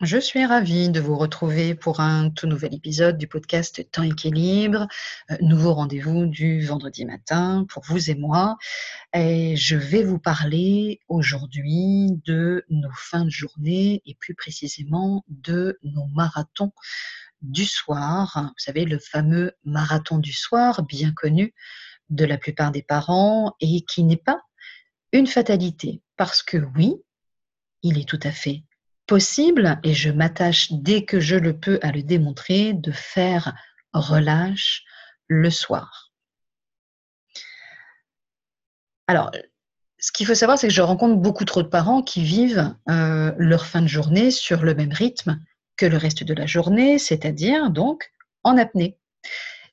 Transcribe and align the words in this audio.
Je 0.00 0.16
suis 0.16 0.46
ravie 0.46 0.90
de 0.90 1.00
vous 1.00 1.18
retrouver 1.18 1.74
pour 1.74 1.98
un 1.98 2.30
tout 2.30 2.46
nouvel 2.46 2.72
épisode 2.72 3.18
du 3.18 3.26
podcast 3.26 3.90
Temps 3.90 4.04
équilibre, 4.04 4.86
euh, 5.32 5.36
nouveau 5.40 5.74
rendez-vous 5.74 6.26
du 6.26 6.64
vendredi 6.64 7.04
matin 7.04 7.66
pour 7.68 7.82
vous 7.82 8.08
et 8.08 8.14
moi. 8.14 8.58
Et 9.12 9.56
je 9.56 9.74
vais 9.74 10.04
vous 10.04 10.20
parler 10.20 11.00
aujourd'hui 11.08 12.12
de 12.24 12.64
nos 12.70 12.92
fins 12.92 13.24
de 13.24 13.30
journée 13.30 14.00
et 14.06 14.14
plus 14.14 14.36
précisément 14.36 15.24
de 15.26 15.80
nos 15.82 16.06
marathons 16.14 16.70
du 17.42 17.64
soir. 17.64 18.52
Vous 18.56 18.62
savez, 18.62 18.84
le 18.84 19.00
fameux 19.00 19.50
marathon 19.64 20.18
du 20.18 20.32
soir, 20.32 20.84
bien 20.84 21.10
connu 21.10 21.54
de 22.08 22.24
la 22.24 22.38
plupart 22.38 22.70
des 22.70 22.84
parents 22.84 23.56
et 23.60 23.80
qui 23.80 24.04
n'est 24.04 24.16
pas 24.16 24.40
une 25.10 25.26
fatalité. 25.26 26.02
Parce 26.16 26.44
que 26.44 26.58
oui, 26.76 26.94
il 27.82 27.98
est 27.98 28.08
tout 28.08 28.20
à 28.22 28.30
fait 28.30 28.62
possible, 29.08 29.80
et 29.82 29.94
je 29.94 30.10
m'attache 30.10 30.68
dès 30.70 31.04
que 31.04 31.18
je 31.18 31.34
le 31.34 31.58
peux 31.58 31.80
à 31.82 31.90
le 31.90 32.02
démontrer, 32.02 32.74
de 32.74 32.92
faire 32.92 33.54
relâche 33.92 34.84
le 35.26 35.50
soir. 35.50 36.12
Alors, 39.08 39.32
ce 39.98 40.12
qu'il 40.12 40.26
faut 40.26 40.34
savoir, 40.34 40.58
c'est 40.58 40.68
que 40.68 40.74
je 40.74 40.82
rencontre 40.82 41.16
beaucoup 41.16 41.44
trop 41.44 41.62
de 41.62 41.68
parents 41.68 42.02
qui 42.02 42.22
vivent 42.22 42.74
euh, 42.88 43.32
leur 43.38 43.66
fin 43.66 43.82
de 43.82 43.88
journée 43.88 44.30
sur 44.30 44.62
le 44.62 44.74
même 44.74 44.92
rythme 44.92 45.40
que 45.76 45.86
le 45.86 45.96
reste 45.96 46.22
de 46.22 46.34
la 46.34 46.46
journée, 46.46 46.98
c'est-à-dire 46.98 47.70
donc 47.70 48.12
en 48.44 48.56
apnée. 48.58 48.98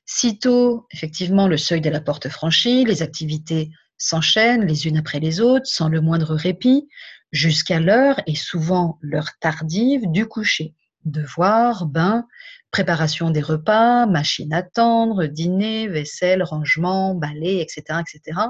Sitôt, 0.06 0.86
effectivement, 0.92 1.46
le 1.46 1.56
seuil 1.56 1.80
de 1.80 1.90
la 1.90 2.00
porte 2.00 2.28
franchi, 2.28 2.84
les 2.84 3.02
activités 3.02 3.70
s'enchaînent 3.98 4.66
les 4.66 4.86
unes 4.86 4.98
après 4.98 5.20
les 5.20 5.40
autres, 5.40 5.66
sans 5.66 5.88
le 5.88 6.00
moindre 6.00 6.34
répit 6.34 6.88
jusqu'à 7.32 7.80
l'heure 7.80 8.20
et 8.26 8.34
souvent 8.34 8.98
l'heure 9.00 9.30
tardive 9.40 10.10
du 10.10 10.26
coucher. 10.26 10.74
Devoirs, 11.04 11.86
bain, 11.86 12.26
préparation 12.70 13.30
des 13.30 13.40
repas, 13.40 14.06
machine 14.06 14.52
à 14.52 14.62
tendre, 14.62 15.26
dîner, 15.26 15.88
vaisselle, 15.88 16.42
rangement, 16.42 17.14
balai, 17.14 17.60
etc. 17.60 18.00
etc. 18.00 18.40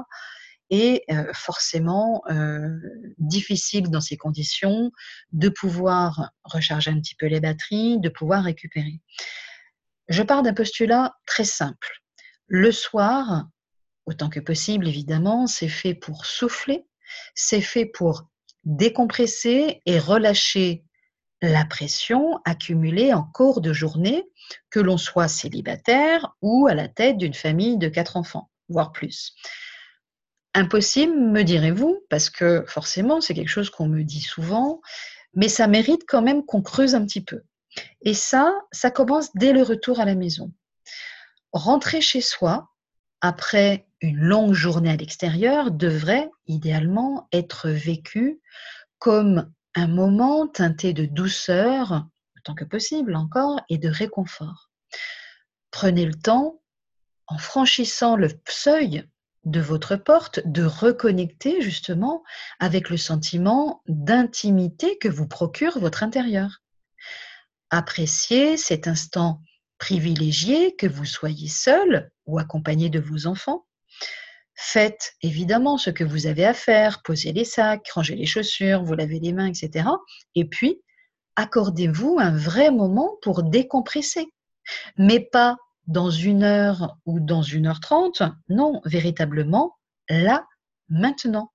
Et 0.69 1.03
euh, 1.11 1.31
forcément, 1.33 2.23
euh, 2.29 2.77
difficile 3.19 3.89
dans 3.89 4.01
ces 4.01 4.17
conditions 4.17 4.91
de 5.31 5.49
pouvoir 5.49 6.31
recharger 6.43 6.91
un 6.91 6.99
petit 6.99 7.15
peu 7.15 7.27
les 7.27 7.39
batteries, 7.39 7.99
de 7.99 8.09
pouvoir 8.09 8.43
récupérer. 8.43 8.99
Je 10.09 10.23
pars 10.23 10.43
d'un 10.43 10.53
postulat 10.53 11.15
très 11.25 11.45
simple. 11.45 12.01
Le 12.47 12.71
soir, 12.71 13.47
autant 14.05 14.29
que 14.29 14.39
possible, 14.39 14.87
évidemment, 14.87 15.47
c'est 15.47 15.69
fait 15.69 15.93
pour 15.93 16.25
souffler, 16.25 16.87
c'est 17.35 17.61
fait 17.61 17.85
pour 17.85 18.27
décompresser 18.67 19.81
et 19.85 19.97
relâcher 19.97 20.83
la 21.41 21.65
pression 21.65 22.39
accumulée 22.45 23.13
en 23.13 23.23
cours 23.23 23.61
de 23.61 23.71
journée, 23.71 24.25
que 24.69 24.79
l'on 24.79 24.97
soit 24.97 25.29
célibataire 25.29 26.35
ou 26.41 26.67
à 26.67 26.73
la 26.73 26.87
tête 26.87 27.17
d'une 27.17 27.33
famille 27.33 27.77
de 27.77 27.87
quatre 27.87 28.17
enfants, 28.17 28.49
voire 28.67 28.91
plus. 28.91 29.33
Impossible, 30.53 31.15
me 31.15 31.43
direz-vous, 31.43 32.03
parce 32.09 32.29
que 32.29 32.65
forcément, 32.67 33.21
c'est 33.21 33.33
quelque 33.33 33.47
chose 33.47 33.69
qu'on 33.69 33.87
me 33.87 34.03
dit 34.03 34.21
souvent, 34.21 34.81
mais 35.33 35.47
ça 35.47 35.67
mérite 35.67 36.03
quand 36.07 36.21
même 36.21 36.43
qu'on 36.43 36.61
creuse 36.61 36.93
un 36.93 37.05
petit 37.05 37.23
peu. 37.23 37.43
Et 38.01 38.13
ça, 38.13 38.53
ça 38.71 38.91
commence 38.91 39.33
dès 39.35 39.53
le 39.53 39.61
retour 39.61 39.99
à 39.99 40.05
la 40.05 40.15
maison. 40.15 40.51
Rentrer 41.53 42.01
chez 42.01 42.21
soi, 42.21 42.69
après 43.21 43.86
une 44.01 44.19
longue 44.19 44.53
journée 44.53 44.91
à 44.91 44.95
l'extérieur 44.95 45.71
devrait 45.71 46.29
idéalement 46.45 47.27
être 47.31 47.69
vécue 47.69 48.41
comme 48.99 49.51
un 49.75 49.87
moment 49.87 50.47
teinté 50.47 50.93
de 50.93 51.05
douceur, 51.05 52.07
autant 52.35 52.55
que 52.55 52.65
possible 52.65 53.15
encore, 53.15 53.61
et 53.69 53.77
de 53.77 53.89
réconfort. 53.89 54.69
Prenez 55.71 56.05
le 56.05 56.15
temps, 56.15 56.61
en 57.27 57.37
franchissant 57.37 58.15
le 58.15 58.29
seuil 58.47 59.07
de 59.45 59.59
votre 59.59 59.95
porte, 59.95 60.41
de 60.45 60.63
reconnecter 60.63 61.61
justement 61.61 62.23
avec 62.59 62.89
le 62.89 62.97
sentiment 62.97 63.81
d'intimité 63.87 64.97
que 64.97 65.07
vous 65.07 65.27
procure 65.27 65.79
votre 65.79 66.03
intérieur. 66.03 66.61
Appréciez 67.69 68.57
cet 68.57 68.87
instant 68.87 69.41
privilégié, 69.77 70.75
que 70.75 70.87
vous 70.87 71.05
soyez 71.05 71.49
seul 71.49 72.11
ou 72.25 72.39
accompagné 72.39 72.89
de 72.89 72.99
vos 72.99 73.27
enfants. 73.27 73.66
Faites 74.59 75.13
évidemment 75.21 75.77
ce 75.77 75.91
que 75.91 76.03
vous 76.03 76.25
avez 76.25 76.43
à 76.43 76.55
faire, 76.55 77.03
posez 77.03 77.31
les 77.31 77.45
sacs, 77.45 77.87
rangez 77.91 78.15
les 78.15 78.25
chaussures, 78.25 78.83
vous 78.83 78.95
lavez 78.95 79.19
les 79.19 79.31
mains, 79.31 79.45
etc. 79.45 79.87
Et 80.33 80.45
puis, 80.45 80.81
accordez-vous 81.35 82.17
un 82.19 82.35
vrai 82.35 82.71
moment 82.71 83.17
pour 83.21 83.43
décompresser. 83.43 84.25
Mais 84.97 85.19
pas 85.19 85.57
dans 85.85 86.09
une 86.09 86.41
heure 86.43 86.97
ou 87.05 87.19
dans 87.19 87.43
une 87.43 87.67
heure 87.67 87.79
trente, 87.79 88.23
non, 88.49 88.81
véritablement, 88.83 89.77
là, 90.09 90.43
maintenant. 90.89 91.53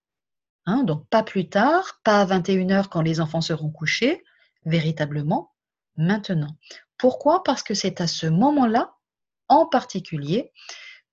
Hein, 0.65 0.85
donc 0.85 1.09
pas 1.09 1.25
plus 1.25 1.49
tard, 1.49 2.01
pas 2.05 2.21
à 2.21 2.25
21h 2.25 2.89
quand 2.89 3.03
les 3.03 3.21
enfants 3.21 3.41
seront 3.41 3.71
couchés, 3.71 4.23
véritablement 4.65 5.53
maintenant. 5.97 6.57
Pourquoi? 6.99 7.43
Parce 7.43 7.65
que 7.65 7.75
c'est 7.75 8.01
à 8.01 8.07
ce 8.07 8.29
moment-là, 8.29 8.95
en 9.49 9.67
particulier, 9.67 10.53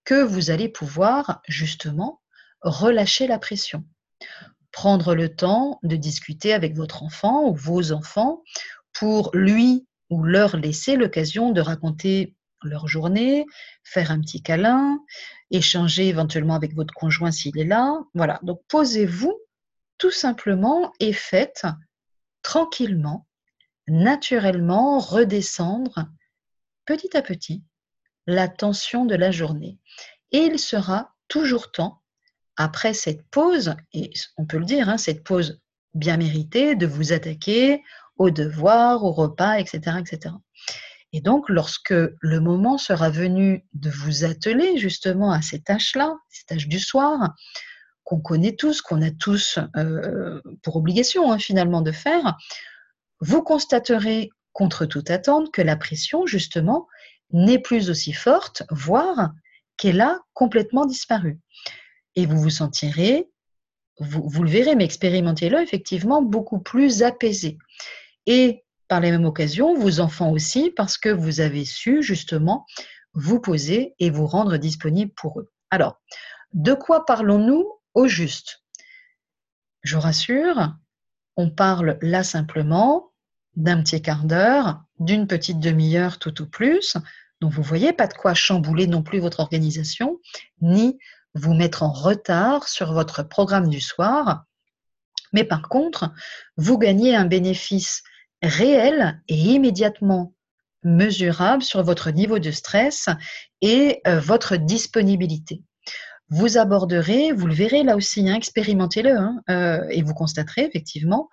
que 0.09 0.24
vous 0.24 0.50
allez 0.50 0.70
pouvoir 0.70 1.44
justement 1.47 2.20
relâcher 2.62 3.28
la 3.28 3.38
pression. 3.38 3.86
Prendre 4.72 5.14
le 5.14 5.36
temps 5.36 5.80
de 5.84 5.96
discuter 5.96 6.52
avec 6.52 6.75
votre 6.75 7.03
enfant 7.03 7.47
ou 7.47 7.53
vos 7.53 7.92
enfants 7.92 8.42
pour 8.92 9.30
lui 9.36 9.86
ou 10.09 10.24
leur 10.24 10.58
laisser 10.58 10.96
l'occasion 10.96 11.52
de 11.52 11.62
raconter 11.62 12.36
leur 12.64 12.88
journée, 12.88 13.46
faire 13.84 14.09
un 14.09 14.20
petit 14.20 14.42
câlin, 14.42 14.97
échanger 15.52 16.08
éventuellement 16.08 16.56
avec 16.56 16.74
votre 16.74 16.96
conjoint 16.96 17.30
s'il 17.30 17.59
est 17.59 17.64
là. 17.64 18.02
Voilà, 18.16 18.40
donc 18.41 18.62
posez-vous 18.68 19.40
tout 20.00 20.09
simplement 20.09 20.91
et 21.00 21.14
faites 21.14 21.68
tranquillement 22.41 23.28
naturellement 23.88 24.97
redescendre 24.97 26.08
petit 26.88 27.16
à 27.16 27.22
petit 27.22 27.64
la 28.29 28.47
tension 28.47 29.06
de 29.06 29.16
la 29.16 29.31
journée. 29.31 29.78
Et 30.31 30.40
il 30.40 30.59
sera 30.59 31.16
toujours 31.28 31.72
temps, 31.72 32.01
après 32.57 32.94
cette 32.94 33.23
pause, 33.29 33.75
et 33.94 34.12
on 34.38 34.45
peut 34.45 34.57
le 34.57 34.66
dire, 34.66 34.90
hein, 34.90 34.97
cette 34.97 35.23
pause 35.23 35.59
bien 35.94 36.17
méritée, 36.17 36.75
de 36.75 36.85
vous 36.85 37.13
attaquer 37.13 37.81
aux 38.17 38.29
devoirs, 38.29 39.03
aux 39.03 39.12
repas, 39.12 39.59
etc., 39.59 39.97
etc. 40.00 40.35
Et 41.12 41.22
donc, 41.22 41.50
lorsque 41.50 41.94
le 41.94 42.40
moment 42.40 42.78
sera 42.78 43.09
venu 43.09 43.66
de 43.73 43.90
vous 43.90 44.25
atteler 44.25 44.78
justement 44.78 45.31
à 45.31 45.41
ces 45.41 45.61
tâches-là, 45.61 46.16
ces 46.29 46.46
tâches 46.46 46.67
du 46.67 46.79
soir, 46.79 47.34
qu'on 48.03 48.19
connaît 48.19 48.56
tous, 48.56 48.81
qu'on 48.81 49.01
a 49.01 49.09
tous 49.09 49.57
euh, 49.75 50.41
pour 50.61 50.75
obligation 50.75 51.31
hein, 51.31 51.40
finalement 51.40 51.81
de 51.81 51.91
faire, 51.91 52.38
vous 53.22 53.41
constaterez 53.41 54.29
contre 54.53 54.85
toute 54.85 55.09
attente 55.09 55.51
que 55.51 55.61
la 55.61 55.75
pression, 55.75 56.25
justement, 56.25 56.88
n'est 57.31 57.59
plus 57.59 57.90
aussi 57.90 58.13
forte, 58.13 58.63
voire 58.69 59.31
qu'elle 59.78 60.01
a 60.01 60.19
complètement 60.34 60.85
disparu. 60.85 61.40
Et 62.16 62.25
vous 62.25 62.40
vous 62.40 62.50
sentirez, 62.50 63.29
vous, 64.00 64.44
le 64.44 64.50
verrez, 64.50 64.75
mais 64.75 64.85
expérimentez-le, 64.85 65.62
effectivement, 65.62 66.22
beaucoup 66.22 66.59
plus 66.59 67.03
apaisé. 67.03 67.57
Et 68.25 68.63
par 68.88 69.01
la 69.01 69.12
même 69.12 69.25
occasion, 69.25 69.75
vos 69.75 70.00
enfants 70.00 70.31
aussi, 70.31 70.72
parce 70.72 70.97
que 70.97 71.09
vous 71.09 71.41
avez 71.41 71.66
su, 71.66 72.01
justement, 72.01 72.66
vous 73.13 73.40
poser 73.40 73.96
et 74.00 74.09
vous 74.09 74.25
rendre 74.25 74.57
disponible 74.57 75.11
pour 75.13 75.40
eux. 75.40 75.51
Alors, 75.69 76.01
de 76.53 76.73
quoi 76.73 77.06
parlons-nous 77.06 77.66
au 77.94 78.07
juste? 78.07 78.63
Je 79.84 79.97
rassure, 79.97 80.73
on 81.38 81.50
parle 81.50 81.97
là 82.01 82.23
simplement 82.23 83.11
d'un 83.55 83.81
petit 83.81 84.01
quart 84.01 84.23
d'heure, 84.23 84.81
d'une 84.99 85.28
petite 85.28 85.59
demi-heure 85.59 86.19
tout 86.19 86.41
au 86.41 86.46
plus. 86.46 86.97
Donc 87.41 87.53
vous 87.53 87.63
voyez, 87.63 87.93
pas 87.93 88.07
de 88.07 88.13
quoi 88.13 88.34
chambouler 88.34 88.87
non 88.87 89.01
plus 89.01 89.19
votre 89.19 89.40
organisation, 89.40 90.19
ni 90.61 90.97
vous 91.34 91.53
mettre 91.53 91.84
en 91.84 91.91
retard 91.91 92.67
sur 92.67 92.93
votre 92.93 93.23
programme 93.23 93.69
du 93.69 93.81
soir. 93.81 94.43
Mais 95.34 95.43
par 95.43 95.69
contre, 95.69 96.11
vous 96.57 96.78
gagnez 96.78 97.16
un 97.16 97.25
bénéfice 97.25 98.03
réel 98.41 99.22
et 99.28 99.35
immédiatement 99.35 100.34
mesurable 100.84 101.61
sur 101.61 101.84
votre 101.84 102.11
niveau 102.11 102.40
de 102.40 102.52
stress 102.52 103.09
et 103.61 104.02
euh, 104.07 104.19
votre 104.19 104.55
disponibilité. 104.55 105.61
Vous 106.29 106.58
aborderez, 106.58 107.31
vous 107.31 107.47
le 107.47 107.53
verrez 107.53 107.84
là 107.84 107.96
aussi, 107.96 108.29
hein, 108.29 108.35
expérimentez-le 108.35 109.17
hein, 109.17 109.41
euh, 109.49 109.87
et 109.90 110.03
vous 110.03 110.14
constaterez 110.14 110.66
effectivement, 110.66 111.29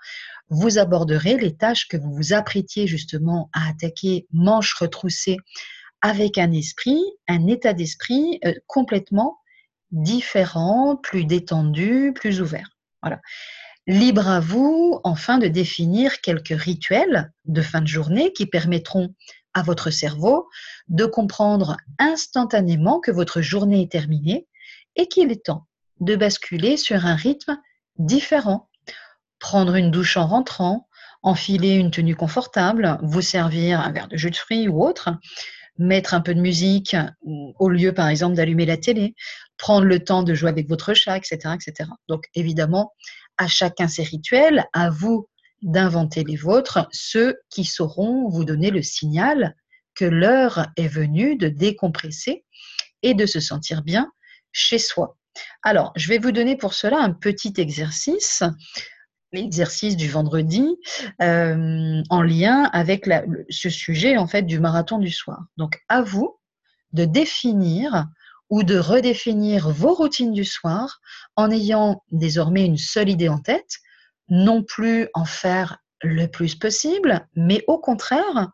vous 0.48 0.78
aborderez 0.78 1.36
les 1.36 1.56
tâches 1.56 1.88
que 1.88 1.96
vous 1.96 2.12
vous 2.14 2.32
apprêtiez 2.32 2.86
justement 2.86 3.50
à 3.52 3.68
attaquer 3.68 4.26
manche 4.32 4.74
retroussée 4.74 5.36
avec 6.00 6.38
un 6.38 6.52
esprit, 6.52 7.02
un 7.28 7.46
état 7.46 7.72
d'esprit 7.72 8.38
euh, 8.44 8.54
complètement 8.66 9.38
différent, 9.90 10.96
plus 10.96 11.24
détendu, 11.24 12.12
plus 12.14 12.40
ouvert. 12.40 12.70
Voilà. 13.02 13.20
Libre 13.86 14.28
à 14.28 14.40
vous, 14.40 15.00
enfin, 15.04 15.38
de 15.38 15.46
définir 15.46 16.20
quelques 16.20 16.60
rituels 16.60 17.32
de 17.44 17.62
fin 17.62 17.80
de 17.80 17.86
journée 17.86 18.32
qui 18.32 18.46
permettront 18.46 19.14
à 19.54 19.62
votre 19.62 19.90
cerveau 19.90 20.48
de 20.88 21.06
comprendre 21.06 21.76
instantanément 21.98 23.00
que 23.00 23.10
votre 23.10 23.40
journée 23.40 23.82
est 23.82 23.92
terminée 23.92 24.46
et 24.96 25.06
qu'il 25.08 25.30
est 25.30 25.44
temps 25.44 25.66
de 26.00 26.16
basculer 26.16 26.76
sur 26.76 27.06
un 27.06 27.14
rythme 27.14 27.58
différent. 27.98 28.68
Prendre 29.38 29.74
une 29.74 29.90
douche 29.90 30.16
en 30.16 30.26
rentrant, 30.26 30.88
enfiler 31.22 31.74
une 31.74 31.90
tenue 31.90 32.16
confortable, 32.16 32.98
vous 33.02 33.22
servir 33.22 33.80
un 33.80 33.92
verre 33.92 34.08
de 34.08 34.16
jus 34.16 34.30
de 34.30 34.36
fruits 34.36 34.68
ou 34.68 34.82
autre, 34.82 35.10
mettre 35.78 36.14
un 36.14 36.20
peu 36.20 36.34
de 36.34 36.40
musique 36.40 36.96
au 37.58 37.68
lieu, 37.68 37.92
par 37.92 38.08
exemple, 38.08 38.34
d'allumer 38.34 38.66
la 38.66 38.76
télé, 38.76 39.14
prendre 39.58 39.86
le 39.86 40.02
temps 40.02 40.22
de 40.22 40.34
jouer 40.34 40.48
avec 40.48 40.68
votre 40.68 40.94
chat, 40.94 41.16
etc., 41.16 41.54
etc. 41.54 41.90
Donc, 42.08 42.24
évidemment, 42.34 42.92
à 43.38 43.46
chacun 43.46 43.88
ses 43.88 44.02
rituels, 44.02 44.64
à 44.72 44.90
vous 44.90 45.28
d'inventer 45.62 46.24
les 46.24 46.36
vôtres, 46.36 46.86
ceux 46.92 47.36
qui 47.50 47.64
sauront 47.64 48.28
vous 48.28 48.44
donner 48.44 48.70
le 48.70 48.82
signal 48.82 49.54
que 49.94 50.04
l'heure 50.04 50.68
est 50.76 50.88
venue 50.88 51.36
de 51.36 51.48
décompresser 51.48 52.44
et 53.02 53.14
de 53.14 53.26
se 53.26 53.40
sentir 53.40 53.82
bien 53.82 54.10
chez 54.56 54.78
soi. 54.78 55.16
Alors, 55.62 55.92
je 55.96 56.08
vais 56.08 56.18
vous 56.18 56.32
donner 56.32 56.56
pour 56.56 56.72
cela 56.72 56.98
un 56.98 57.12
petit 57.12 57.52
exercice, 57.58 58.42
l'exercice 59.32 59.96
du 59.96 60.08
vendredi, 60.08 60.66
euh, 61.20 62.02
en 62.08 62.22
lien 62.22 62.64
avec 62.72 63.08
ce 63.50 63.68
sujet 63.68 64.16
en 64.16 64.26
fait 64.26 64.42
du 64.42 64.58
marathon 64.58 64.98
du 64.98 65.10
soir. 65.10 65.44
Donc, 65.58 65.82
à 65.88 66.00
vous 66.00 66.38
de 66.92 67.04
définir 67.04 68.06
ou 68.48 68.62
de 68.62 68.78
redéfinir 68.78 69.68
vos 69.68 69.92
routines 69.92 70.32
du 70.32 70.44
soir 70.44 71.00
en 71.34 71.50
ayant 71.50 72.02
désormais 72.10 72.64
une 72.64 72.78
seule 72.78 73.10
idée 73.10 73.28
en 73.28 73.38
tête, 73.38 73.76
non 74.28 74.62
plus 74.62 75.08
en 75.12 75.26
faire 75.26 75.78
le 76.02 76.26
plus 76.26 76.54
possible, 76.54 77.26
mais 77.34 77.62
au 77.66 77.78
contraire, 77.78 78.52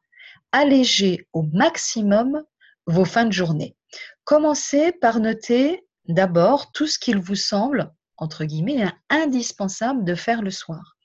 alléger 0.50 1.28
au 1.32 1.42
maximum 1.42 2.42
vos 2.86 3.04
fins 3.04 3.26
de 3.26 3.32
journée. 3.32 3.76
Commencez 4.24 4.92
par 4.92 5.20
noter 5.20 5.84
d'abord 6.08 6.72
tout 6.72 6.86
ce 6.86 6.98
qu'il 6.98 7.18
vous 7.18 7.36
semble, 7.36 7.92
entre 8.16 8.44
guillemets, 8.44 8.90
indispensable 9.08 10.04
de 10.04 10.14
faire 10.14 10.42
le 10.42 10.50
soir. 10.50 10.96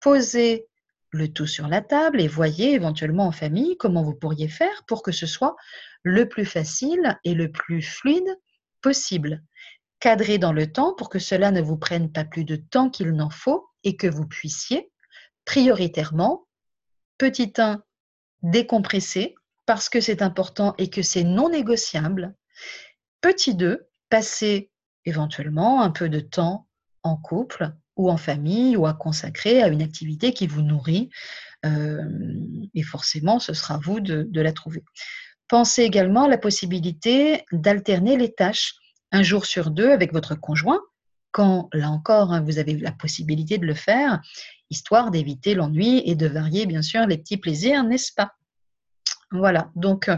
Posez 0.00 0.66
le 1.10 1.32
tout 1.32 1.46
sur 1.46 1.68
la 1.68 1.80
table 1.80 2.20
et 2.20 2.28
voyez 2.28 2.74
éventuellement 2.74 3.26
en 3.26 3.32
famille 3.32 3.76
comment 3.78 4.02
vous 4.02 4.14
pourriez 4.14 4.48
faire 4.48 4.84
pour 4.86 5.02
que 5.02 5.12
ce 5.12 5.26
soit 5.26 5.56
le 6.02 6.28
plus 6.28 6.44
facile 6.44 7.18
et 7.24 7.34
le 7.34 7.50
plus 7.50 7.82
fluide 7.82 8.38
possible. 8.82 9.42
Cadrez 9.98 10.38
dans 10.38 10.52
le 10.52 10.70
temps 10.70 10.94
pour 10.94 11.08
que 11.08 11.18
cela 11.18 11.50
ne 11.50 11.62
vous 11.62 11.78
prenne 11.78 12.12
pas 12.12 12.24
plus 12.24 12.44
de 12.44 12.56
temps 12.56 12.90
qu'il 12.90 13.12
n'en 13.12 13.30
faut 13.30 13.68
et 13.82 13.96
que 13.96 14.06
vous 14.06 14.26
puissiez 14.26 14.90
prioritairement, 15.44 16.46
petit 17.18 17.52
1, 17.56 17.82
décompresser 18.42 19.34
parce 19.64 19.88
que 19.88 20.00
c'est 20.00 20.22
important 20.22 20.74
et 20.76 20.90
que 20.90 21.02
c'est 21.02 21.24
non 21.24 21.48
négociable. 21.48 22.34
Petit 23.20 23.54
2, 23.54 23.88
passer 24.08 24.70
éventuellement 25.04 25.82
un 25.82 25.90
peu 25.90 26.08
de 26.08 26.20
temps 26.20 26.66
en 27.02 27.16
couple 27.16 27.72
ou 27.96 28.10
en 28.10 28.16
famille 28.16 28.76
ou 28.76 28.86
à 28.86 28.94
consacrer 28.94 29.62
à 29.62 29.68
une 29.68 29.82
activité 29.82 30.32
qui 30.32 30.46
vous 30.46 30.62
nourrit. 30.62 31.10
Euh, 31.64 32.02
et 32.74 32.82
forcément, 32.82 33.38
ce 33.38 33.54
sera 33.54 33.78
vous 33.78 34.00
de, 34.00 34.40
la 34.40 34.52
trouver. 34.52 34.84
Pensez 35.48 35.82
également 35.82 36.24
à 36.24 36.28
la 36.28 36.38
possibilité 36.38 37.44
d'alterner 37.52 38.16
les 38.16 38.32
tâches 38.32 38.74
un 39.12 39.22
jour 39.22 39.46
sur 39.46 39.70
deux 39.70 39.90
avec 39.90 40.12
votre 40.12 40.34
conjoint, 40.34 40.80
quand, 41.30 41.68
là 41.72 41.90
encore, 41.90 42.32
hein, 42.32 42.40
vous 42.40 42.58
avez 42.58 42.74
la 42.74 42.92
possibilité 42.92 43.58
de 43.58 43.66
le 43.66 43.74
faire, 43.74 44.20
histoire 44.70 45.10
d'éviter 45.10 45.54
l'ennui 45.54 46.02
et 46.04 46.14
de 46.14 46.26
varier, 46.26 46.66
bien 46.66 46.82
sûr, 46.82 47.06
les 47.06 47.18
petits 47.18 47.36
plaisirs, 47.36 47.84
n'est-ce 47.84 48.12
pas? 48.12 48.32
Voilà, 49.30 49.70
donc 49.74 50.08
euh, 50.08 50.16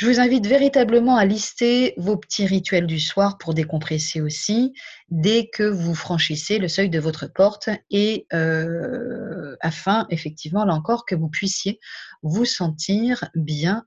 je 0.00 0.06
vous 0.06 0.18
invite 0.18 0.46
véritablement 0.46 1.16
à 1.16 1.26
lister 1.26 1.92
vos 1.98 2.16
petits 2.16 2.46
rituels 2.46 2.86
du 2.86 2.98
soir 2.98 3.36
pour 3.36 3.52
décompresser 3.52 4.22
aussi 4.22 4.72
dès 5.10 5.50
que 5.50 5.62
vous 5.62 5.94
franchissez 5.94 6.58
le 6.58 6.68
seuil 6.68 6.88
de 6.88 6.98
votre 6.98 7.26
porte 7.26 7.68
et 7.90 8.26
euh, 8.32 9.56
afin 9.60 10.06
effectivement 10.08 10.64
là 10.64 10.72
encore 10.72 11.04
que 11.04 11.14
vous 11.14 11.28
puissiez 11.28 11.80
vous 12.22 12.46
sentir 12.46 13.28
bien 13.34 13.84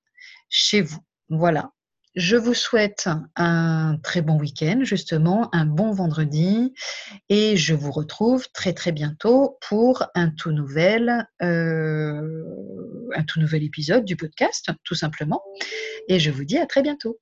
chez 0.49 0.81
vous. 0.81 0.99
Voilà. 1.29 1.71
Je 2.15 2.35
vous 2.35 2.53
souhaite 2.53 3.09
un 3.35 3.97
très 4.03 4.21
bon 4.21 4.37
week-end, 4.37 4.81
justement, 4.83 5.49
un 5.51 5.65
bon 5.65 5.93
vendredi, 5.93 6.75
et 7.29 7.57
je 7.57 7.73
vous 7.73 7.91
retrouve 7.91 8.47
très 8.53 8.73
très 8.73 8.91
bientôt 8.91 9.57
pour 9.67 10.03
un 10.13 10.29
tout 10.29 10.51
nouvel, 10.51 11.27
euh, 11.41 12.21
un 13.15 13.23
tout 13.23 13.39
nouvel 13.39 13.63
épisode 13.63 14.05
du 14.05 14.15
podcast, 14.15 14.71
tout 14.83 14.95
simplement. 14.95 15.41
Et 16.07 16.19
je 16.19 16.31
vous 16.31 16.45
dis 16.45 16.57
à 16.57 16.65
très 16.65 16.81
bientôt. 16.81 17.19